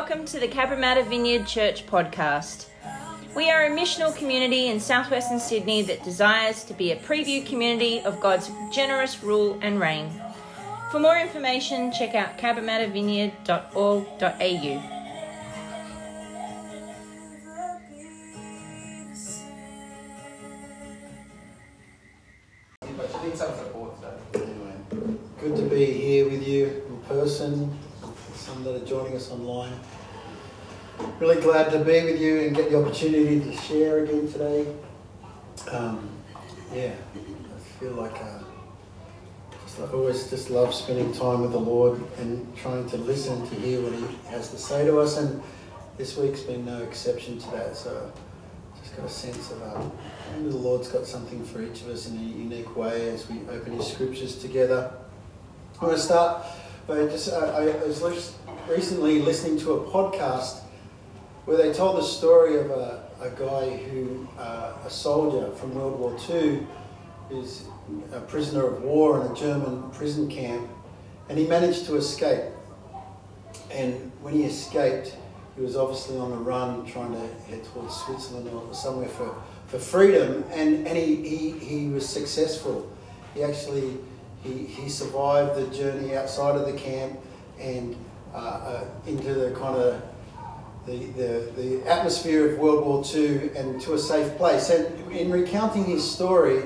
[0.00, 2.68] welcome to the Cabramatta Vineyard Church podcast.
[3.36, 8.00] We are a missional community in southwestern Sydney that desires to be a preview community
[8.00, 10.10] of God's generous rule and reign.
[10.90, 14.99] For more information, check out cabramattavineyard.org.au.
[28.64, 29.72] that are joining us online.
[31.18, 34.66] Really glad to be with you and get the opportunity to share again today.
[35.70, 36.10] Um,
[36.74, 38.42] yeah, I feel like uh,
[39.64, 43.54] just, I always just love spending time with the Lord and trying to listen to
[43.54, 45.16] hear what He has to say to us.
[45.16, 45.42] And
[45.96, 47.76] this week's been no exception to that.
[47.76, 48.12] So
[48.82, 49.92] just got a sense of um,
[50.42, 53.72] the Lord's got something for each of us in a unique way as we open
[53.72, 54.92] His scriptures together.
[55.74, 56.44] I'm going to start
[56.86, 58.02] by just, I, I was
[58.68, 60.60] recently listening to a podcast
[61.44, 65.98] where they told the story of a, a guy who, uh, a soldier from World
[65.98, 66.66] War II,
[67.30, 67.64] is
[68.12, 70.68] a prisoner of war in a German prison camp,
[71.28, 72.44] and he managed to escape.
[73.70, 75.16] And when he escaped,
[75.56, 79.34] he was obviously on the run trying to head towards Switzerland or somewhere for,
[79.66, 82.90] for freedom, and, and he, he, he was successful.
[83.34, 83.98] He actually
[84.42, 87.18] he, he survived the journey outside of the camp
[87.58, 87.96] and
[88.34, 90.02] uh, uh, into the kind of
[90.86, 94.70] the, the, the atmosphere of World War II and to a safe place.
[94.70, 96.62] And in recounting his story,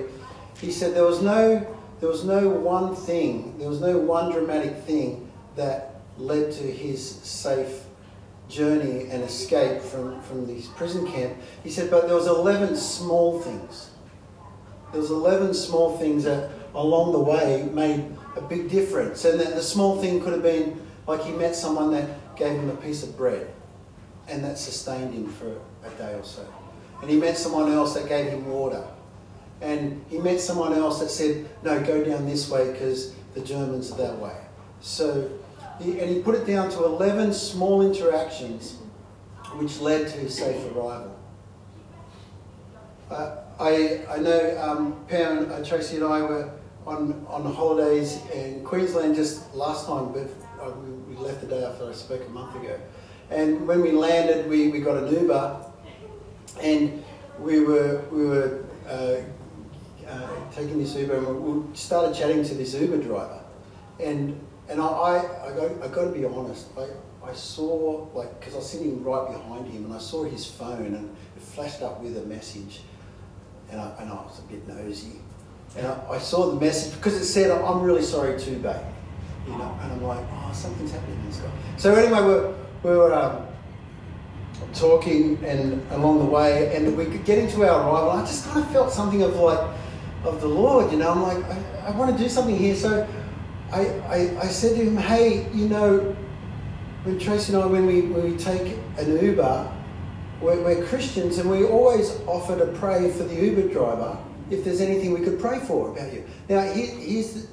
[0.61, 1.67] he said there was no
[2.01, 7.03] there was no one thing, there was no one dramatic thing that led to his
[7.03, 7.85] safe
[8.49, 11.35] journey and escape from, from this prison camp.
[11.63, 13.91] He said, but there was 11 small things.
[14.93, 18.05] There was 11 small things that along the way made
[18.37, 19.25] a big difference.
[19.25, 22.77] And the small thing could have been like he met someone that gave him a
[22.77, 23.53] piece of bread
[24.29, 26.47] and that sustained him for a day or so.
[27.03, 28.87] And he met someone else that gave him water.
[29.61, 33.93] And he met someone else that said, no, go down this way because the Germans
[33.93, 34.37] are that way.
[34.81, 35.31] So,
[35.81, 38.79] he, and he put it down to 11 small interactions
[39.57, 41.17] which led to his safe arrival.
[43.11, 46.51] Uh, I, I know um, Pam, uh, Tracy and I were
[46.87, 50.29] on, on holidays in Queensland just last time, but
[50.65, 50.71] uh,
[51.09, 52.79] we, left the day after I spoke a month ago.
[53.31, 55.67] And when we landed, we, we got an Uber,
[56.61, 57.05] and
[57.39, 59.17] we were we were uh,
[60.09, 63.41] uh, taking this Uber, and we started chatting to this Uber driver,
[63.99, 64.39] and
[64.69, 66.89] and I I, I got I got to be honest, I.
[67.27, 70.95] I saw, like, because I was sitting right behind him and I saw his phone
[70.95, 72.83] and it flashed up with a message
[73.71, 75.21] and I, and I was a bit nosy.
[75.77, 78.63] And I, I saw the message because it said, I'm really sorry too.
[79.47, 81.51] You know, and I'm like, oh, something's happening to this guy.
[81.77, 83.47] So anyway, we're, we were um,
[84.73, 88.11] talking and along the way, and we get into our arrival.
[88.11, 89.77] I just kind of felt something of like,
[90.25, 91.11] of the Lord, you know.
[91.11, 92.75] I'm like, I, I want to do something here.
[92.75, 93.07] So
[93.71, 96.17] I, I, I said to him, hey, you know,
[97.05, 99.71] when Tracy and I, when we, when we take an Uber,
[100.41, 104.19] we're, we're Christians and we always offer to pray for the Uber driver
[104.51, 106.25] if there's anything we could pray for about you.
[106.49, 107.49] Now, here, here's, the,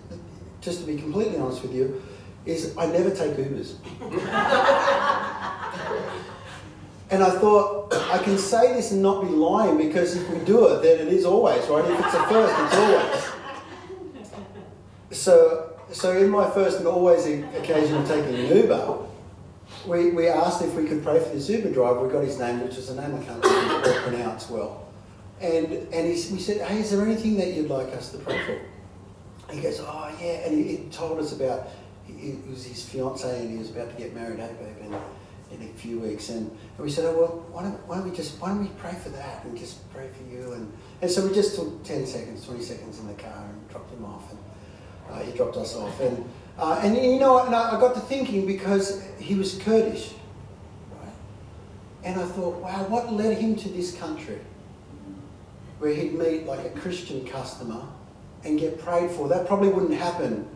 [0.62, 2.02] just to be completely honest with you,
[2.46, 3.76] is I never take Ubers.
[7.12, 10.68] and I thought, I can say this and not be lying because if we do
[10.68, 11.84] it, then it is always, right?
[11.86, 13.32] If it's a first, it's always.
[15.12, 18.98] So, so in my first and always occasion of taking an Uber,
[19.86, 22.06] we, we asked if we could pray for this Uber driver.
[22.06, 23.44] We got his name, which is a name I can't
[24.04, 24.88] pronounce well.
[25.42, 28.40] And, and he, we said, hey, is there anything that you'd like us to pray
[28.46, 28.62] for?
[29.52, 30.48] He goes, oh, yeah.
[30.48, 31.68] And he, he told us about,
[32.08, 35.70] it was his fiance and he was about to get married, hey, babe, in, in
[35.70, 36.30] a few weeks.
[36.30, 38.70] And, and we said, oh, well, why don't, why don't we just, why don't we
[38.78, 40.54] pray for that and just pray for you?
[40.54, 43.92] And, and so we just took 10 seconds, 20 seconds in the car and dropped
[43.92, 44.32] him off.
[44.32, 44.40] And
[45.12, 46.00] uh, he dropped us off.
[46.00, 50.14] And, uh, and you know, and I got to thinking because he was Kurdish,
[51.00, 51.14] right?
[52.04, 54.40] And I thought, wow, what led him to this country?
[55.82, 57.84] where he'd meet like a Christian customer
[58.44, 59.28] and get prayed for.
[59.28, 60.48] That probably wouldn't happen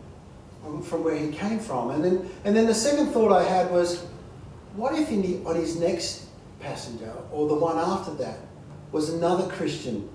[0.66, 1.90] um, from where he came from.
[1.90, 4.04] And then, and then the second thought I had was,
[4.74, 5.08] what if
[5.46, 6.26] on his next
[6.60, 8.38] passenger or the one after that
[8.92, 10.08] was another Christian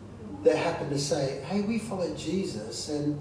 [0.44, 3.20] that happened to say, hey, we follow Jesus and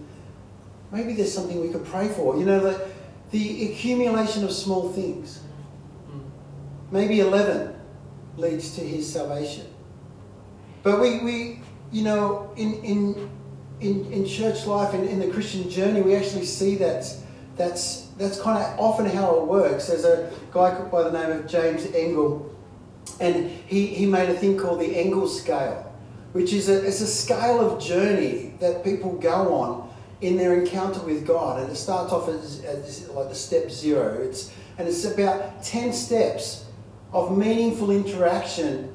[0.90, 2.36] maybe there's something we could pray for.
[2.36, 2.88] You know, the,
[3.30, 5.40] the accumulation of small things.
[6.90, 7.74] Maybe 11
[8.36, 9.66] leads to his salvation.
[10.82, 11.60] But we, we,
[11.92, 13.30] you know, in, in,
[13.80, 17.06] in, in church life and in, the Christian journey, we actually see that,
[17.56, 19.88] that's that's kind of often how it works.
[19.88, 22.54] There's a guy by the name of James Engel,
[23.18, 25.90] and he, he made a thing called the Engel scale,
[26.32, 29.90] which is a, it's a scale of journey that people go on
[30.20, 31.60] in their encounter with God.
[31.60, 34.22] And it starts off as, as like the step zero.
[34.22, 36.66] It's, and it's about 10 steps
[37.12, 38.94] of meaningful interaction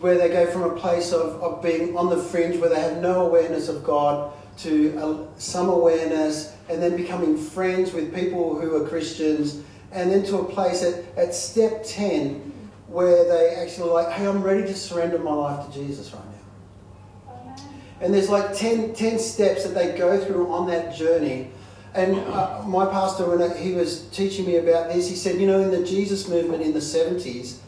[0.00, 3.02] where they go from a place of, of being on the fringe where they have
[3.02, 8.82] no awareness of God to uh, some awareness and then becoming friends with people who
[8.82, 9.62] are Christians
[9.92, 12.50] and then to a place at, at step 10
[12.88, 17.56] where they actually like, hey, I'm ready to surrender my life to Jesus right now.
[18.00, 21.50] And there's like 10, 10 steps that they go through on that journey.
[21.94, 25.60] And uh, my pastor, when he was teaching me about this, he said, you know,
[25.60, 27.58] in the Jesus movement in the 70s,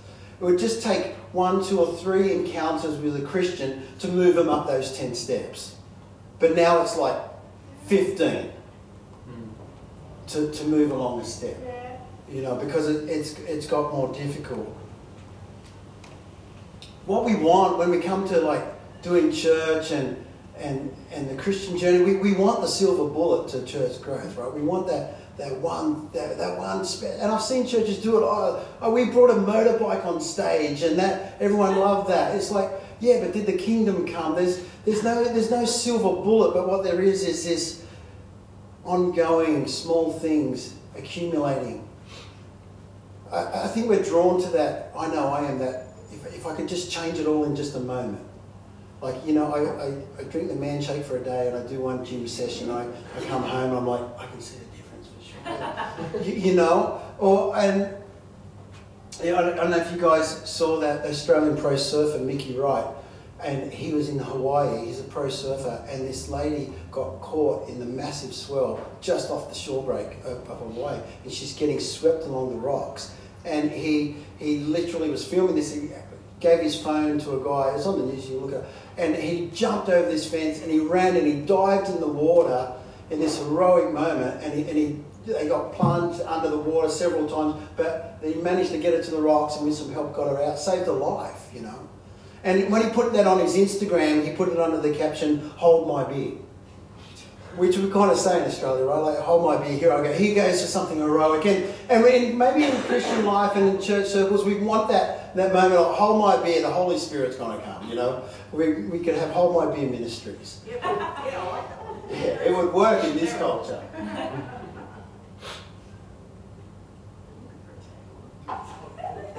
[0.42, 4.48] it would just take one, two, or three encounters with a Christian to move them
[4.48, 5.76] up those 10 steps.
[6.40, 7.16] But now it's like
[7.86, 8.50] 15
[10.26, 11.56] to, to move along a step,
[12.28, 14.66] you know, because it, it's, it's got more difficult.
[17.06, 18.64] What we want when we come to like
[19.00, 20.24] doing church and,
[20.58, 24.52] and, and the Christian journey, we, we want the silver bullet to church growth, right?
[24.52, 28.23] We want that, that one, that, that one spe- and I've seen churches do it.
[28.23, 32.34] Oh, oh, we brought a motorbike on stage, and that everyone loved that.
[32.37, 32.70] It's like,
[33.00, 34.34] yeah, but did the kingdom come?
[34.37, 37.87] There's there's no there's no silver bullet, but what there is is this
[38.84, 41.88] ongoing small things accumulating.
[43.32, 44.93] I, I think we're drawn to that.
[44.96, 45.87] I know I am that.
[46.12, 48.20] If, if I could just change it all in just a moment.
[49.00, 51.67] Like, you know, I, I, I drink the man shake for a day and I
[51.67, 52.70] do one gym session.
[52.70, 54.71] I, I come home, and I'm like, I can see sure.
[56.24, 57.00] you, you know?
[57.18, 57.94] Or, and
[59.20, 62.86] I, don't, I don't know if you guys saw that Australian pro surfer, Mickey Wright
[63.42, 64.86] and he was in Hawaii.
[64.86, 69.48] He's a pro surfer, and this lady got caught in the massive swell just off
[69.48, 73.12] the shore break of, of Hawaii, and she's getting swept along the rocks.
[73.44, 75.74] And he he literally was filming this.
[75.74, 75.90] He
[76.38, 77.74] gave his phone to a guy.
[77.74, 78.28] It's on the news.
[78.28, 81.88] You look at, and he jumped over this fence and he ran and he dived
[81.88, 82.72] in the water
[83.10, 87.28] in this heroic moment, and he, and he they got plunged under the water several
[87.28, 90.28] times, but he managed to get it to the rocks and with some help got
[90.28, 91.88] her out, saved her life, you know.
[92.44, 95.86] And when he put that on his Instagram, he put it under the caption, Hold
[95.86, 96.32] my beer.
[97.56, 98.98] Which we kind of say in Australia, right?
[98.98, 100.12] Like, hold my beer, here I go.
[100.12, 101.44] He goes to something heroic.
[101.44, 105.52] And, and we, maybe in Christian life and in church circles, we want that, that
[105.52, 108.24] moment of, hold my beer, the Holy Spirit's going to come, you know?
[108.52, 110.60] We, we could have hold my beer ministries.
[112.10, 113.82] Yeah, it would work in this culture.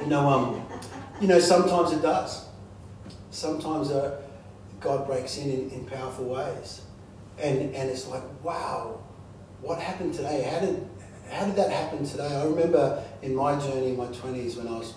[0.03, 0.65] You know, um,
[1.21, 2.43] you know, sometimes it does
[3.33, 4.21] sometimes uh,
[4.79, 6.81] God breaks in, in, in powerful ways.
[7.39, 9.01] And, and it's like, wow,
[9.61, 10.43] what happened today?
[10.43, 10.87] How did,
[11.29, 12.27] how did that happen today?
[12.27, 14.93] I remember in my journey in my 20s when I was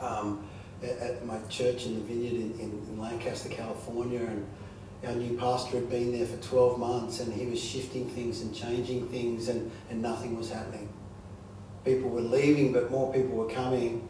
[0.00, 0.46] um,
[0.82, 4.46] at, at, my church in the vineyard in, in, in, Lancaster, California, and
[5.06, 8.54] our new pastor had been there for 12 months and he was shifting things and
[8.54, 10.88] changing things, and, and nothing was happening.
[11.86, 14.08] People were leaving, but more people were coming,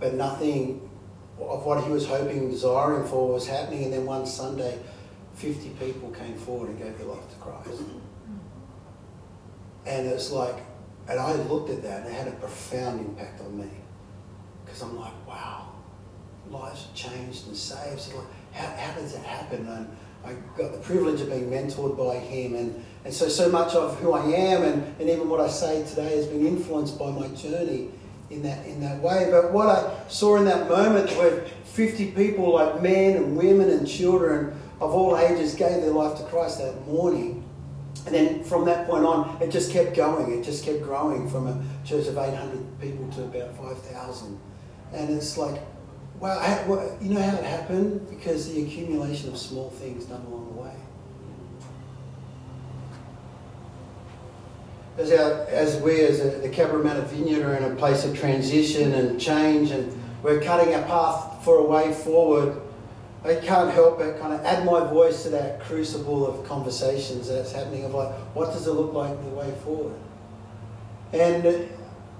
[0.00, 0.90] but nothing
[1.38, 3.84] of what he was hoping and desiring for was happening.
[3.84, 4.78] And then one Sunday,
[5.34, 7.82] 50 people came forward and gave their life to Christ.
[9.86, 10.56] And it's like,
[11.08, 13.70] and I looked at that and it had a profound impact on me.
[14.64, 15.68] Because I'm like, wow,
[16.50, 18.00] lives changed and saved.
[18.00, 19.68] So like, how, how does that happen?
[19.68, 19.94] And
[20.24, 22.54] I got the privilege of being mentored by him.
[22.54, 25.84] And, and so, so much of who I am and, and even what I say
[25.86, 27.90] today has been influenced by my journey
[28.30, 29.28] in that in that way.
[29.30, 33.86] But what I saw in that moment where 50 people, like men and women and
[33.86, 37.44] children of all ages, gave their life to Christ that morning.
[38.06, 40.32] And then from that point on, it just kept going.
[40.32, 44.40] It just kept growing from a church of 800 people to about 5,000.
[44.92, 45.60] And it's like,
[46.20, 48.08] wow, you know how it happened?
[48.10, 50.74] Because the accumulation of small things done along the way.
[54.98, 58.92] as, our, as we as a, the Cabramatta Vineyard are in a place of transition
[58.94, 62.60] and change and we're cutting a path for a way forward,
[63.24, 67.52] I can't help but kind of add my voice to that crucible of conversations that's
[67.52, 69.94] happening of like, what does it look like the way forward?
[71.12, 71.68] And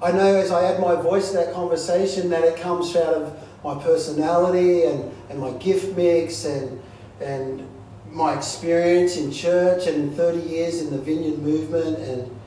[0.01, 3.48] I know as I add my voice to that conversation that it comes out of
[3.65, 6.81] my personality and, and my gift mix and,
[7.21, 7.69] and
[8.11, 12.39] my experience in church and 30 years in the vineyard movement and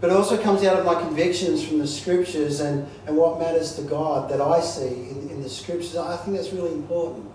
[0.00, 3.74] but it also comes out of my convictions from the scriptures and, and what matters
[3.76, 5.96] to God that I see in, in the scriptures.
[5.96, 7.26] I think that's really important.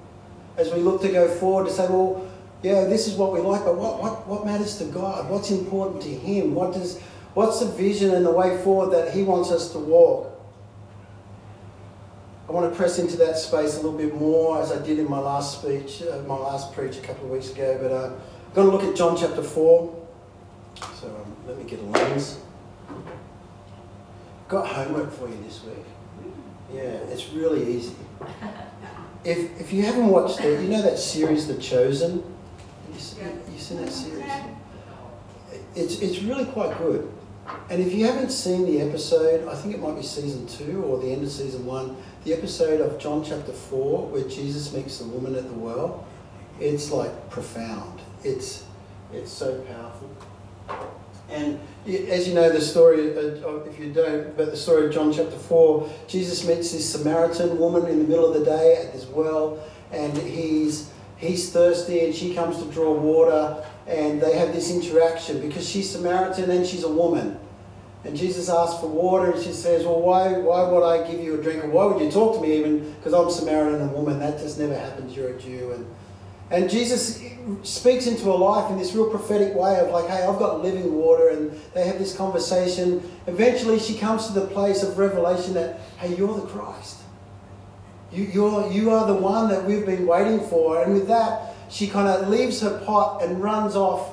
[0.55, 2.25] As we look to go forward to say, well,
[2.61, 5.29] yeah, this is what we like, but what, what, what matters to God?
[5.29, 6.55] What's important to Him?
[6.55, 7.01] What does,
[7.33, 10.32] what's the vision and the way forward that He wants us to walk?
[12.47, 15.09] I want to press into that space a little bit more as I did in
[15.09, 17.77] my last speech, uh, my last preach a couple of weeks ago.
[17.81, 18.13] But uh,
[18.47, 20.07] I'm going to look at John chapter 4.
[20.99, 22.39] So um, let me get a lens.
[24.49, 25.85] Got homework for you this week.
[26.73, 27.95] Yeah, it's really easy.
[29.25, 32.17] If, if you haven't watched it, you know that series, The Chosen?
[32.89, 32.95] You,
[33.53, 34.25] you seen that series?
[35.75, 37.09] It's, it's really quite good.
[37.69, 40.99] And if you haven't seen the episode, I think it might be season two or
[40.99, 45.05] the end of season one, the episode of John chapter 4 where Jesus meets the
[45.05, 46.07] woman at the well,
[46.59, 47.99] it's like profound.
[48.23, 48.63] It's,
[49.11, 50.09] it's so powerful.
[51.29, 54.93] And as you know, the story, uh, uh, if you don't, but the story of
[54.93, 58.93] John chapter 4, Jesus meets this Samaritan woman in the middle of the day at
[58.93, 59.61] this well,
[59.91, 65.41] and he's, he's thirsty, and she comes to draw water, and they have this interaction
[65.41, 67.37] because she's Samaritan and she's a woman.
[68.05, 71.39] And Jesus asks for water, and she says, Well, why, why would I give you
[71.39, 71.63] a drink?
[71.63, 72.93] Or why would you talk to me even?
[72.93, 74.19] Because I'm Samaritan and a woman.
[74.19, 75.15] That just never happens.
[75.15, 75.71] You're a Jew.
[75.71, 75.85] And,
[76.51, 77.23] and Jesus
[77.63, 80.93] speaks into a life in this real prophetic way of like, Hey, I've got living
[80.93, 81.29] water.
[81.29, 83.09] And they have this conversation.
[83.27, 86.99] Eventually, she comes to the place of revelation that, Hey, you're the Christ.
[88.11, 90.83] You, you're, you are the one that we've been waiting for.
[90.83, 94.12] And with that, she kind of leaves her pot and runs off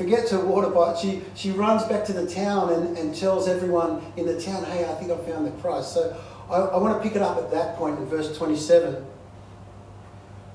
[0.00, 0.98] forgets her water pot.
[0.98, 4.86] She, she runs back to the town and, and tells everyone in the town, hey,
[4.86, 5.92] I think I found the Christ.
[5.92, 8.94] So I, I want to pick it up at that point in verse 27,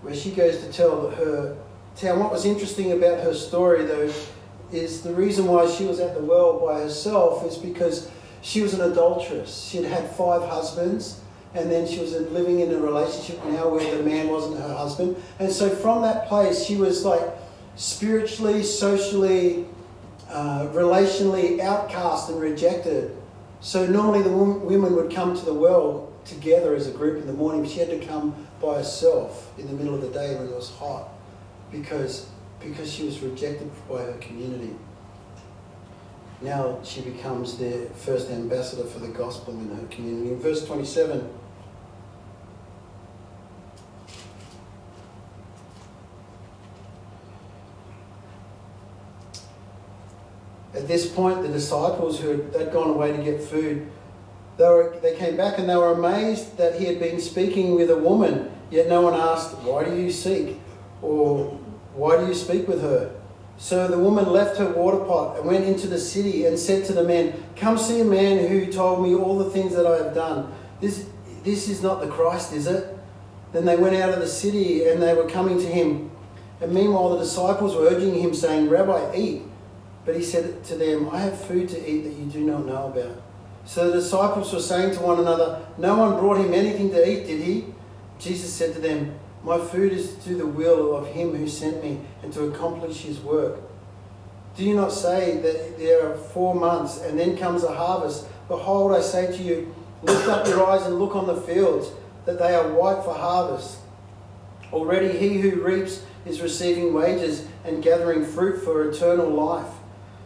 [0.01, 1.55] where she goes to tell her
[1.95, 2.21] town.
[2.21, 4.11] What was interesting about her story, though,
[4.71, 8.09] is the reason why she was at the well by herself is because
[8.41, 9.69] she was an adulteress.
[9.69, 11.21] She'd had five husbands
[11.53, 15.15] and then she was living in a relationship now where the man wasn't her husband.
[15.37, 17.21] And so from that place, she was like
[17.75, 19.65] spiritually, socially,
[20.29, 23.15] uh, relationally outcast and rejected.
[23.59, 27.33] So normally the women would come to the well together as a group in the
[27.33, 30.47] morning, but she had to come by herself in the middle of the day when
[30.47, 31.09] it was hot
[31.71, 32.27] because,
[32.59, 34.75] because she was rejected by her community.
[36.41, 40.31] Now she becomes their first ambassador for the gospel in her community.
[40.31, 41.29] In verse 27,
[50.75, 53.87] At this point, the disciples who had gone away to get food,
[54.57, 57.89] they, were, they came back and they were amazed that he had been speaking with
[57.89, 60.59] a woman, yet no one asked, Why do you seek?
[61.01, 61.45] Or
[61.93, 63.15] why do you speak with her?
[63.57, 66.93] So the woman left her water pot and went into the city and said to
[66.93, 70.13] the men, Come see a man who told me all the things that I have
[70.13, 70.53] done.
[70.81, 71.07] This,
[71.43, 72.97] this is not the Christ, is it?
[73.53, 76.11] Then they went out of the city and they were coming to him.
[76.59, 79.43] And meanwhile, the disciples were urging him, saying, Rabbi, eat.
[80.05, 82.87] But he said to them, I have food to eat that you do not know
[82.87, 83.21] about.
[83.65, 87.25] So the disciples were saying to one another, No one brought him anything to eat,
[87.25, 87.65] did he?
[88.19, 91.83] Jesus said to them, My food is to do the will of him who sent
[91.83, 93.59] me and to accomplish his work.
[94.55, 98.27] Do you not say that there are four months and then comes a harvest?
[98.47, 101.89] Behold, I say to you, lift up your eyes and look on the fields,
[102.25, 103.79] that they are white for harvest.
[104.71, 109.74] Already he who reaps is receiving wages and gathering fruit for eternal life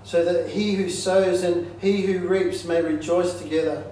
[0.10, 3.84] so that he who sows and he who reaps may rejoice together.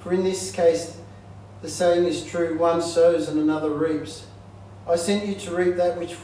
[0.00, 0.98] For in this case,
[1.62, 4.26] the saying is true one sows and another reaps.
[4.88, 6.16] I sent you to reap that which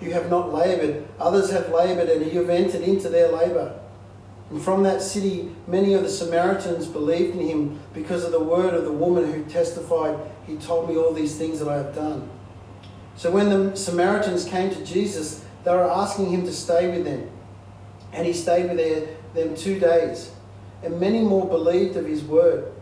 [0.00, 1.06] you have not laboured.
[1.20, 3.78] Others have laboured, and you have entered into their labour.
[4.48, 8.72] And from that city, many of the Samaritans believed in him because of the word
[8.72, 12.26] of the woman who testified, He told me all these things that I have done.
[13.16, 17.28] So when the Samaritans came to Jesus, they were asking him to stay with them.
[18.12, 20.32] And he stayed with them two days.
[20.82, 22.72] And many more believed of his word.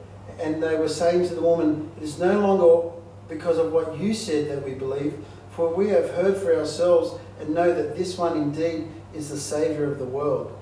[0.40, 2.96] And they were saying to the woman, It is no longer
[3.28, 5.14] because of what you said that we believe,
[5.52, 9.90] for we have heard for ourselves and know that this one indeed is the Saviour
[9.90, 10.56] of the world.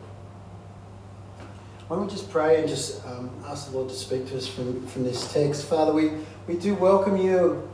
[1.89, 4.47] Why don't we just pray and just um, ask the Lord to speak to us
[4.47, 5.65] from, from this text?
[5.65, 6.13] Father, we,
[6.47, 7.67] we do welcome you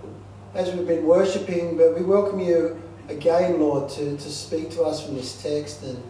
[0.55, 5.05] as we've been worshipping, but we welcome you again, Lord, to, to speak to us
[5.05, 6.01] from this text and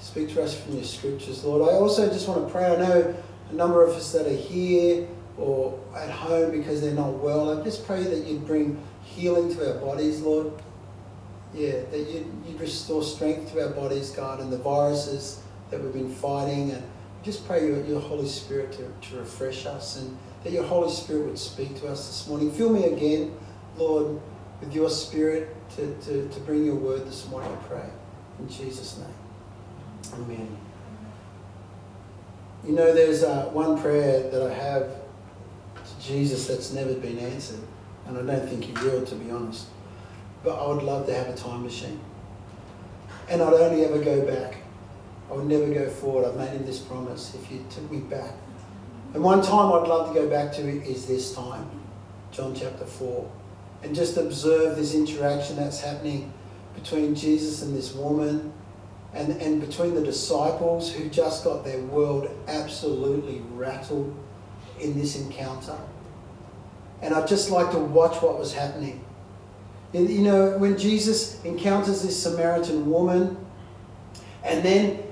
[0.00, 1.68] Speak to us from your scriptures, Lord.
[1.68, 2.64] I also just want to pray.
[2.64, 3.14] I know
[3.50, 7.58] a number of us that are here or at home because they're not well.
[7.58, 10.52] I just pray that you'd bring healing to our bodies, Lord.
[11.52, 15.92] Yeah, that you'd, you'd restore strength to our bodies, God, and the viruses that we've
[15.92, 16.70] been fighting.
[16.70, 16.82] And
[17.22, 21.26] just pray your, your Holy Spirit to, to refresh us and that your Holy Spirit
[21.26, 22.50] would speak to us this morning.
[22.52, 23.34] Fill me again,
[23.76, 24.20] Lord.
[24.60, 27.90] with your spirit to, to, to bring your word this morning, I pray.
[28.38, 29.29] In Jesus' name.
[30.14, 30.56] Amen.
[32.64, 34.90] You know, there's uh, one prayer that I have
[35.84, 37.60] to Jesus that's never been answered,
[38.06, 39.66] and I don't think he will, to be honest.
[40.42, 42.00] But I would love to have a time machine.
[43.28, 44.56] And I'd only ever go back.
[45.30, 46.26] I would never go forward.
[46.26, 48.32] I've made him this promise if you took me back.
[49.14, 51.68] And one time I'd love to go back to is this time,
[52.32, 53.30] John chapter 4,
[53.82, 56.32] and just observe this interaction that's happening
[56.74, 58.52] between Jesus and this woman
[59.14, 64.14] and, and between the disciples who just got their world absolutely rattled
[64.80, 65.76] in this encounter.
[67.02, 69.04] And I'd just like to watch what was happening.
[69.92, 73.36] You know, when Jesus encounters this Samaritan woman
[74.44, 75.02] and then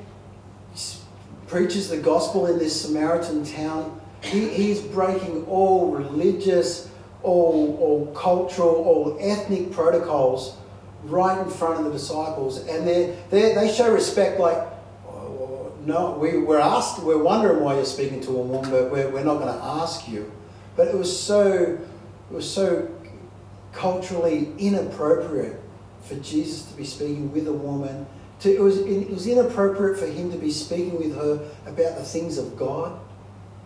[1.49, 6.89] preaches the gospel in this Samaritan town, he, he's breaking all religious,
[7.23, 10.57] all, all cultural, all ethnic protocols
[11.05, 12.67] right in front of the disciples.
[12.67, 14.59] And they they show respect like,
[15.07, 19.09] oh, no, we, we're asked, we're wondering why you're speaking to a woman, but we're,
[19.11, 20.31] we're not going to ask you.
[20.77, 21.79] But it was so,
[22.31, 22.89] it was so
[23.73, 25.61] culturally inappropriate
[26.03, 28.07] for Jesus to be speaking with a woman.
[28.41, 32.05] To, it, was, it was inappropriate for him to be speaking with her about the
[32.05, 32.99] things of God.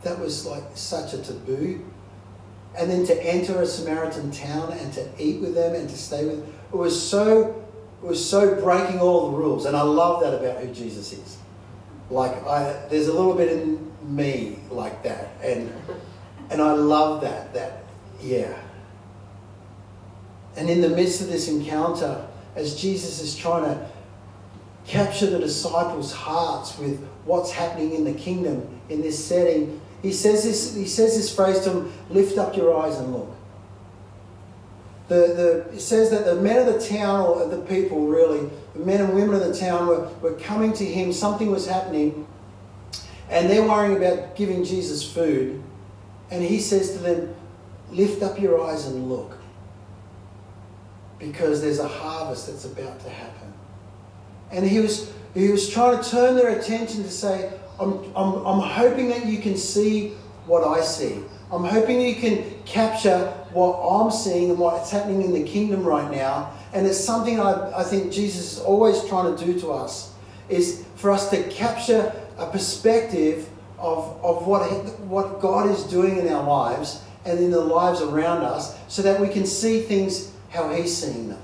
[0.03, 1.85] That was like such a taboo.
[2.77, 6.25] And then to enter a Samaritan town and to eat with them and to stay
[6.25, 7.65] with it was so
[8.03, 9.67] it was so breaking all the rules.
[9.67, 11.39] And I love that about who Jesus is.
[12.11, 15.31] Like I there's a little bit in me like that.
[15.43, 15.73] And
[16.51, 17.55] and I love that.
[17.55, 17.85] That
[18.21, 18.57] yeah.
[20.57, 22.27] And in the midst of this encounter,
[22.57, 23.89] as Jesus is trying to
[24.87, 30.45] capture the disciples' hearts with what's happening in the kingdom in this setting, he says
[30.45, 33.31] this, he says this phrase to them lift up your eyes and look.
[35.13, 38.79] The, the, it says that the men of the town, or the people really, the
[38.79, 42.27] men and women of the town were, were coming to him, something was happening,
[43.29, 45.63] and they're worrying about giving Jesus food.
[46.31, 47.35] And he says to them,
[47.91, 49.37] Lift up your eyes and look
[51.19, 53.53] because there's a harvest that's about to happen.
[54.51, 58.61] And he was, he was trying to turn their attention to say, I'm, I'm, I'm
[58.61, 60.15] hoping that you can see
[60.47, 61.23] what I see.
[61.53, 66.11] I'm hoping you can capture what I'm seeing and what's happening in the kingdom right
[66.11, 66.51] now.
[66.73, 70.15] And it's something I, I think Jesus is always trying to do to us,
[70.49, 74.63] is for us to capture a perspective of, of what,
[75.01, 79.21] what God is doing in our lives and in the lives around us so that
[79.21, 81.43] we can see things how he's seeing them.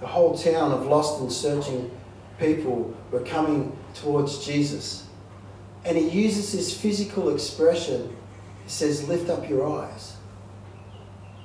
[0.00, 1.90] The whole town of lost and searching
[2.38, 5.05] people were coming towards Jesus.
[5.86, 8.14] And he uses this physical expression.
[8.64, 10.16] He says, Lift up your eyes.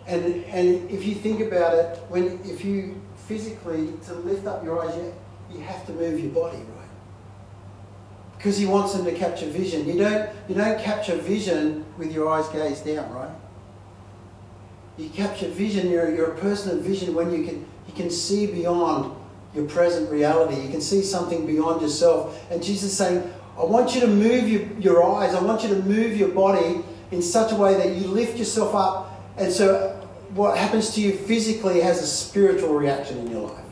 [0.07, 4.83] And, and if you think about it, when if you physically, to lift up your
[4.83, 5.13] eyes, you,
[5.53, 6.89] you have to move your body, right?
[8.35, 9.87] Because he wants them to capture vision.
[9.87, 13.29] You don't, you don't capture vision with your eyes gazed down, right?
[14.97, 18.47] You capture vision, you're, you're a person of vision when you can, you can see
[18.47, 19.15] beyond
[19.53, 20.59] your present reality.
[20.59, 22.43] You can see something beyond yourself.
[22.49, 25.69] And Jesus is saying, I want you to move your, your eyes, I want you
[25.69, 29.21] to move your body in such a way that you lift yourself up.
[29.37, 29.89] And so
[30.33, 33.65] what happens to you physically has a spiritual reaction in your life.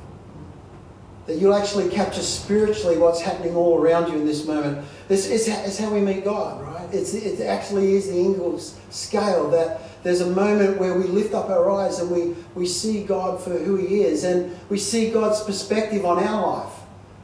[1.25, 4.85] That you'll actually capture spiritually what's happening all around you in this moment.
[5.07, 6.87] This is, how we meet God, right?
[6.93, 11.49] It's, it actually is the Engel scale that there's a moment where we lift up
[11.49, 15.43] our eyes and we, we see God for who He is and we see God's
[15.43, 16.78] perspective on our life,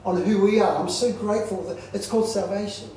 [0.05, 0.77] on who we are.
[0.77, 2.89] I'm so grateful that it's called salvation.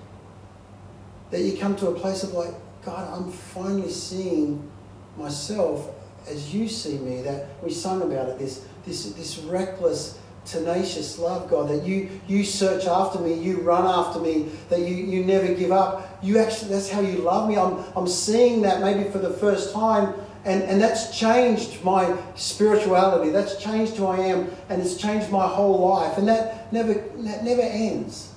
[1.30, 4.70] That you come to a place of like, God, I'm finally seeing
[5.16, 5.90] myself
[6.28, 7.22] as you see me.
[7.22, 10.18] That we sung about it, this, this, this reckless
[10.48, 14.94] tenacious love, God, that you, you search after me, you run after me, that you,
[14.94, 16.18] you never give up.
[16.22, 17.58] You actually, that's how you love me.
[17.58, 23.30] I'm, I'm seeing that maybe for the first time, and, and that's changed my spirituality.
[23.30, 26.16] That's changed who I am, and it's changed my whole life.
[26.18, 28.32] And that never, that never ends.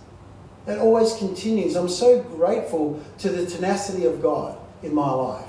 [0.65, 1.75] That always continues.
[1.75, 5.47] I'm so grateful to the tenacity of God in my life.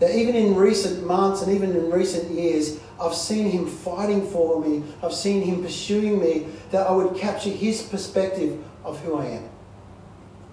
[0.00, 4.60] That even in recent months and even in recent years, I've seen him fighting for
[4.60, 4.82] me.
[5.02, 9.48] I've seen him pursuing me, that I would capture his perspective of who I am.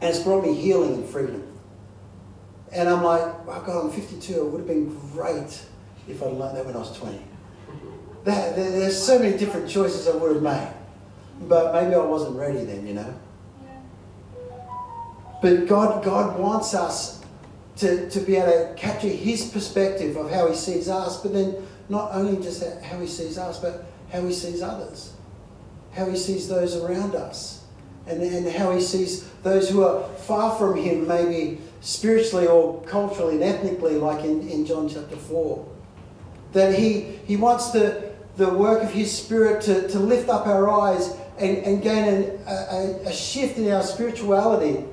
[0.01, 1.48] And it's brought me healing and freedom.
[2.71, 4.33] And I'm like, oh God, I'm 52.
[4.33, 5.61] It would have been great
[6.07, 7.19] if I'd learned that when I was 20.
[8.25, 10.73] That, there's so many different choices I would have made.
[11.47, 13.13] But maybe I wasn't ready then, you know.
[15.41, 17.23] But God, God wants us
[17.77, 21.55] to, to be able to capture his perspective of how he sees us, but then
[21.87, 25.13] not only just how he sees us, but how he sees others,
[25.93, 27.63] how he sees those around us,
[28.05, 33.35] and, and how he sees those who are far from him, maybe spiritually or culturally
[33.35, 35.67] and ethnically, like in, in John chapter 4.
[36.53, 40.69] That he, he wants the, the work of his spirit to, to lift up our
[40.69, 44.85] eyes and, and gain an, a, a shift in our spirituality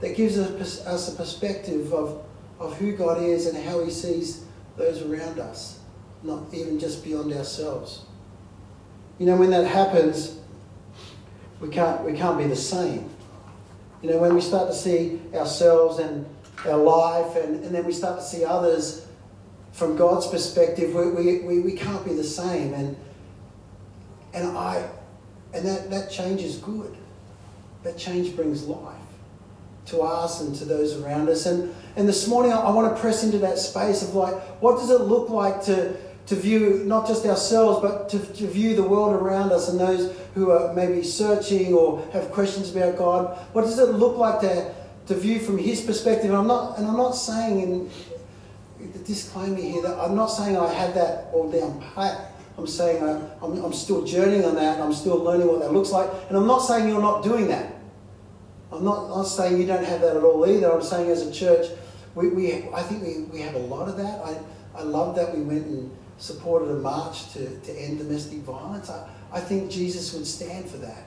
[0.00, 2.24] that gives us, us a perspective of,
[2.58, 4.44] of who God is and how he sees
[4.76, 5.80] those around us,
[6.22, 8.02] not even just beyond ourselves.
[9.18, 10.38] You know, when that happens,
[11.60, 13.10] we can't, we can't be the same.
[14.02, 16.24] You know, when we start to see ourselves and
[16.64, 19.06] our life, and, and then we start to see others
[19.72, 22.74] from God's perspective, we, we, we, we can't be the same.
[22.74, 22.96] And,
[24.34, 24.88] and, I,
[25.52, 26.96] and that, that change is good.
[27.82, 28.94] That change brings life
[29.86, 31.46] to us and to those around us.
[31.46, 34.76] And, and this morning, I, I want to press into that space of like, what
[34.78, 35.96] does it look like to,
[36.28, 40.14] to view not just ourselves, but to, to view the world around us and those
[40.34, 43.38] who are maybe searching or have questions about God.
[43.54, 44.74] What does it look like to,
[45.06, 46.26] to view from His perspective?
[46.26, 47.90] And I'm not, and I'm not saying in
[48.92, 52.32] the disclaimer here that I'm not saying I have that all down pat.
[52.58, 55.90] I'm saying I, I'm, I'm still journeying on that I'm still learning what that looks
[55.90, 56.10] like.
[56.28, 57.74] And I'm not saying you're not doing that.
[58.70, 60.70] I'm not, not saying you don't have that at all either.
[60.70, 61.68] I'm saying as a church,
[62.14, 64.20] we, we, I think we, we have a lot of that.
[64.22, 64.38] I,
[64.78, 68.90] I love that we went and supported a march to, to end domestic violence.
[68.90, 71.04] I, I think Jesus would stand for that.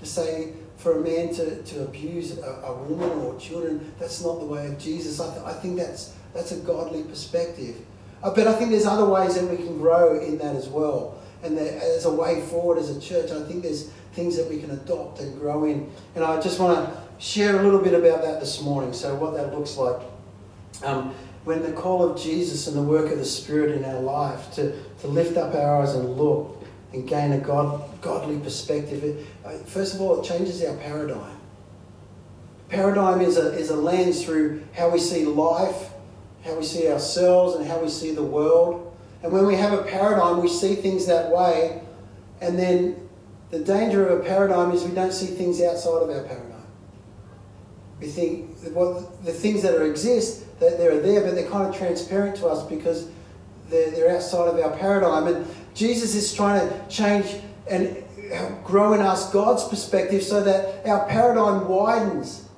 [0.00, 4.40] To say for a man to, to abuse a, a woman or children, that's not
[4.40, 5.20] the way of Jesus.
[5.20, 7.76] I, th- I think that's, that's a godly perspective.
[8.22, 11.18] Uh, but I think there's other ways that we can grow in that as well.
[11.42, 14.58] And there, as a way forward as a church, I think there's things that we
[14.58, 15.90] can adopt and grow in.
[16.14, 19.34] And I just want to share a little bit about that this morning, so what
[19.34, 20.00] that looks like.
[20.82, 21.14] Um,
[21.46, 24.82] when the call of Jesus and the work of the Spirit in our life to,
[24.98, 26.60] to lift up our eyes and look
[26.92, 31.36] and gain a God, godly perspective, it, uh, first of all, it changes our paradigm.
[32.68, 35.90] Paradigm is a, is a lens through how we see life,
[36.44, 38.92] how we see ourselves, and how we see the world.
[39.22, 41.80] And when we have a paradigm, we see things that way,
[42.40, 43.08] and then
[43.50, 46.55] the danger of a paradigm is we don't see things outside of our paradigm.
[48.00, 52.36] We think what the things that exist that they're there, but they're kind of transparent
[52.36, 53.08] to us because
[53.70, 55.26] they're, they're outside of our paradigm.
[55.26, 58.02] And Jesus is trying to change and
[58.64, 62.48] grow in us God's perspective so that our paradigm widens.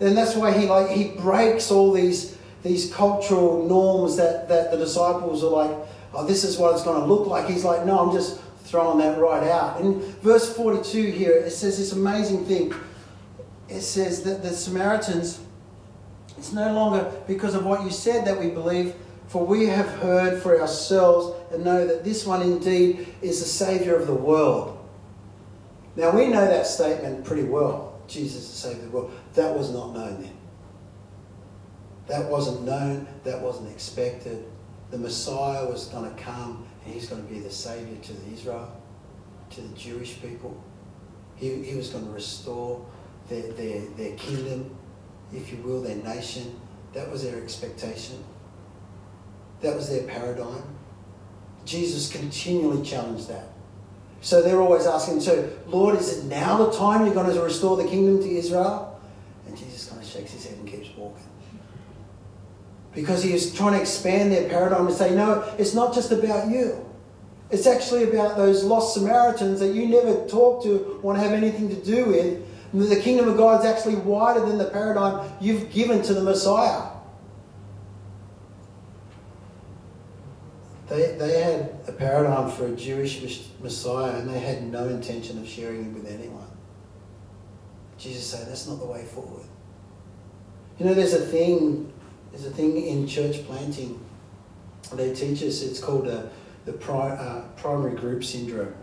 [0.00, 4.76] And that's why he like he breaks all these these cultural norms that, that the
[4.76, 5.70] disciples are like,
[6.12, 7.48] oh, this is what it's going to look like.
[7.48, 9.80] He's like, no, I'm just throwing that right out.
[9.80, 12.74] In verse 42 here, it says this amazing thing.
[13.68, 15.40] It says that the Samaritans
[16.38, 18.94] it's no longer because of what you said that we believe,
[19.28, 23.96] for we have heard for ourselves and know that this one indeed is the Saviour
[23.96, 24.78] of the world.
[25.96, 28.00] Now we know that statement pretty well.
[28.06, 29.12] Jesus, the Saviour of the world.
[29.34, 30.36] That was not known then.
[32.06, 34.44] That wasn't known, that wasn't expected.
[34.90, 38.32] The Messiah was going to come and he's going to be the Saviour to the
[38.32, 38.80] Israel,
[39.50, 40.62] to the Jewish people.
[41.34, 42.86] He, he was going to restore
[43.28, 44.76] their, their, their kingdom
[45.32, 46.58] if you will, their nation.
[46.92, 48.22] That was their expectation.
[49.60, 50.62] That was their paradigm.
[51.64, 53.48] Jesus continually challenged that.
[54.20, 57.76] So they're always asking, so, Lord, is it now the time you're going to restore
[57.76, 59.00] the kingdom to Israel?
[59.46, 61.22] And Jesus kind of shakes his head and keeps walking.
[62.94, 66.48] Because he is trying to expand their paradigm and say, no, it's not just about
[66.48, 66.82] you.
[67.50, 71.68] It's actually about those lost Samaritans that you never talk to, want to have anything
[71.68, 76.02] to do with, the kingdom of God is actually wider than the paradigm you've given
[76.02, 76.90] to the Messiah.
[80.88, 85.48] They, they had a paradigm for a Jewish Messiah and they had no intention of
[85.48, 86.46] sharing it with anyone.
[87.98, 89.46] Jesus said, that's not the way forward.
[90.78, 91.92] You know, there's a thing,
[92.30, 93.98] there's a thing in church planting.
[94.92, 96.30] They teach us, it's called a,
[96.66, 98.74] the pri, uh, primary group syndrome.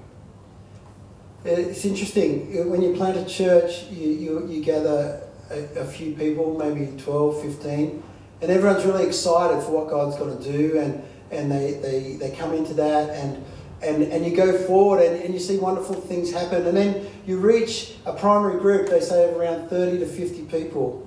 [1.45, 6.13] Uh, it's interesting, when you plant a church, you, you, you gather a, a, few
[6.13, 8.03] people, maybe 12, 15,
[8.41, 12.33] and everyone's really excited for what God's going to do, and, and they, they, they
[12.33, 13.43] come into that, and,
[13.81, 16.65] and, and you go forward and, and you see wonderful things happen.
[16.65, 21.05] And then you reach a primary group, they say of around 30 to 50 people.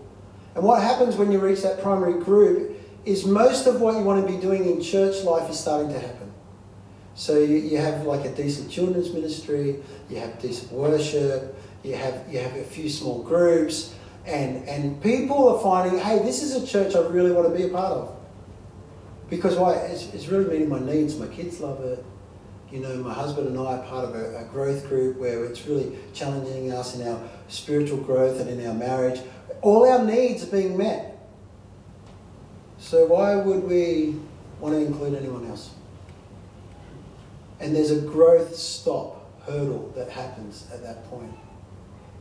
[0.54, 4.26] And what happens when you reach that primary group is most of what you want
[4.26, 6.25] to be doing in church life is starting to happen.
[7.16, 12.22] So you, you have like a decent children's ministry, you have decent worship, you have
[12.30, 13.94] you have a few small groups,
[14.26, 17.64] And, and people are finding, hey, this is a church I really want to be
[17.64, 18.16] a part of.
[19.30, 19.74] Because why?
[19.74, 21.16] It's, it's really meeting my needs.
[21.16, 22.04] My kids love it.
[22.72, 25.64] You know, my husband and I are part of a, a growth group where it's
[25.66, 29.20] really challenging us in our spiritual growth and in our marriage.
[29.62, 31.16] All our needs are being met.
[32.78, 34.16] So why would we
[34.58, 35.70] want to include anyone else?
[37.60, 41.32] And there's a growth stop hurdle that happens at that point.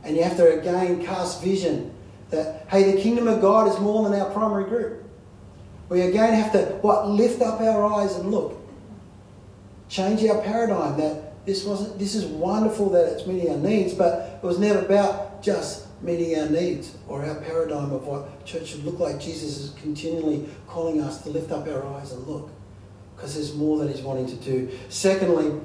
[0.04, 1.92] And you have to again cast vision
[2.30, 5.04] that, hey, the kingdom of God is more than our primary group.
[5.88, 8.60] We again have to what lift up our eyes and look.
[9.88, 14.40] Change our paradigm that this wasn't this is wonderful that it's meeting our needs, but
[14.42, 18.84] it was never about just meeting our needs or our paradigm of what church should
[18.84, 19.20] look like.
[19.20, 22.50] Jesus is continually calling us to lift up our eyes and look.
[23.16, 24.70] Because there's more that he's wanting to do.
[24.88, 25.58] Secondly,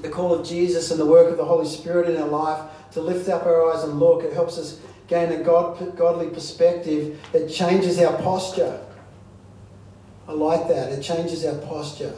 [0.00, 3.00] the call of Jesus and the work of the Holy Spirit in our life to
[3.00, 4.24] lift up our eyes and look.
[4.24, 7.20] It helps us gain a God, godly perspective.
[7.32, 8.80] It changes our posture.
[10.26, 10.92] I like that.
[10.92, 12.14] It changes our posture,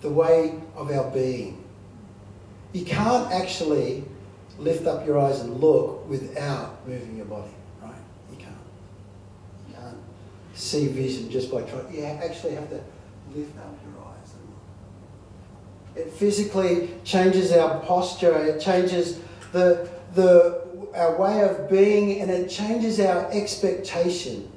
[0.00, 1.64] the way of our being.
[2.72, 4.04] You can't actually
[4.58, 7.50] lift up your eyes and look without moving your body,
[7.82, 7.94] right?
[8.30, 8.54] You can't.
[9.68, 9.98] You can't
[10.54, 11.92] see vision just by trying.
[11.94, 12.80] You actually have to
[13.34, 14.48] lift up your eyes and
[15.96, 16.06] look.
[16.06, 18.36] It physically changes our posture.
[18.36, 19.20] It changes
[19.52, 20.62] the the
[20.94, 24.50] our way of being, and it changes our expectation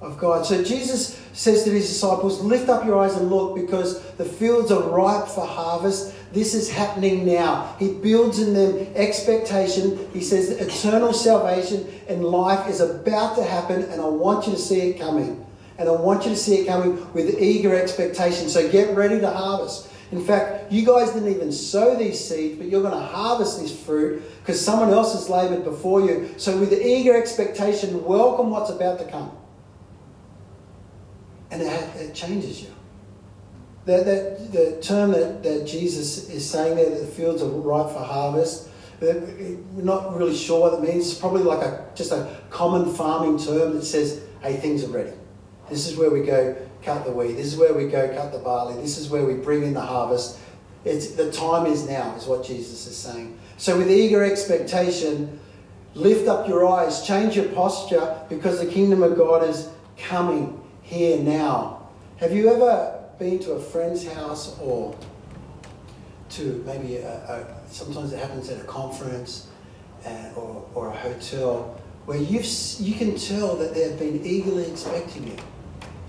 [0.00, 0.46] of God.
[0.46, 4.70] So Jesus says to his disciples, Lift up your eyes and look because the fields
[4.70, 6.14] are ripe for harvest.
[6.32, 7.74] This is happening now.
[7.78, 10.08] He builds in them expectation.
[10.12, 14.58] He says eternal salvation and life is about to happen, and I want you to
[14.58, 15.39] see it coming.
[15.80, 18.48] And I want you to see it coming with eager expectation.
[18.48, 19.90] So get ready to harvest.
[20.12, 23.84] In fact, you guys didn't even sow these seeds, but you're going to harvest this
[23.84, 26.34] fruit because someone else has labored before you.
[26.36, 29.30] So, with eager expectation, welcome what's about to come
[31.50, 32.68] and it, it changes you.
[33.86, 37.92] That, that, the term that, that Jesus is saying there, that the fields are ripe
[37.92, 38.68] for harvest,
[39.02, 39.06] uh,
[39.72, 41.10] we're not really sure what it means.
[41.10, 45.12] It's probably like a just a common farming term that says, hey, things are ready.
[45.70, 47.36] This is where we go cut the wheat.
[47.36, 48.80] This is where we go cut the barley.
[48.82, 50.38] This is where we bring in the harvest.
[50.84, 53.38] It's, the time is now, is what Jesus is saying.
[53.56, 55.38] So, with eager expectation,
[55.94, 61.18] lift up your eyes, change your posture, because the kingdom of God is coming here
[61.20, 61.88] now.
[62.16, 64.96] Have you ever been to a friend's house or
[66.30, 69.48] to maybe a, a, sometimes it happens at a conference
[70.06, 72.46] uh, or, or a hotel where you've,
[72.80, 75.36] you can tell that they've been eagerly expecting you.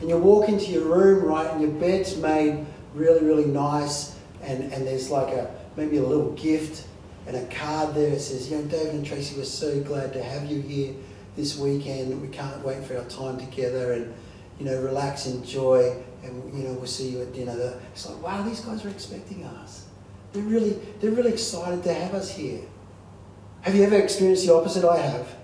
[0.02, 4.74] And you walk into your room, right, and your bed's made really, really nice, and,
[4.74, 6.88] and there's like a maybe a little gift
[7.28, 10.24] and a card there that says, you know, David and Tracy, we're so glad to
[10.24, 10.94] have you here
[11.38, 12.20] this weekend.
[12.22, 13.94] We can't wait for our time together.
[13.94, 14.14] And
[14.62, 17.80] you know, relax, enjoy, and you know, we'll see you at dinner.
[17.94, 19.88] It's like, wow, these guys are expecting us.
[20.34, 22.62] They're really, they're really excited to have us here.
[23.62, 24.88] Have you ever experienced the opposite?
[24.88, 25.36] I have.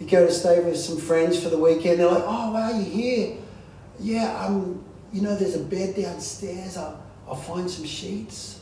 [0.00, 2.00] You go to stay with some friends for the weekend.
[2.00, 3.36] They're like, oh wow, you're here.
[3.98, 6.76] Yeah, um, you know, there's a bed downstairs.
[6.76, 8.60] I'll, I'll find some sheets.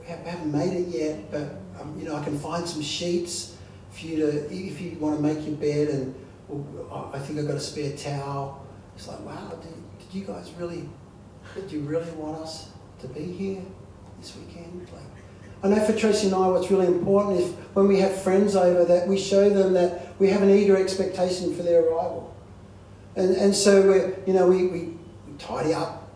[0.00, 3.56] We haven't made it yet, but um, you know, I can find some sheets
[3.90, 6.14] for you to, if you want to make your bed and
[6.48, 8.64] well, I think I've got a spare towel.
[8.94, 10.88] It's like, wow, did, did you guys really,
[11.54, 13.62] did you really want us to be here
[14.20, 14.88] this weekend?
[14.92, 15.02] Like,
[15.62, 18.84] I know for Tracy and I, what's really important is when we have friends over
[18.84, 22.35] that we show them that we have an eager expectation for their arrival.
[23.16, 24.92] And, and so we're, you know, we, we,
[25.38, 26.10] tidy up